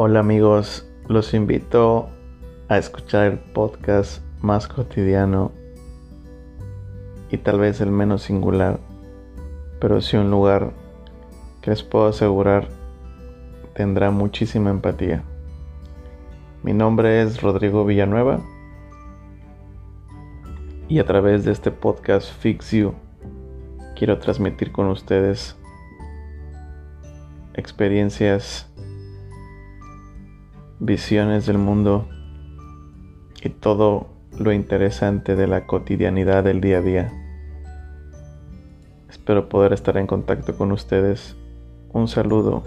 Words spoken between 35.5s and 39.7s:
cotidianidad del día a día. Espero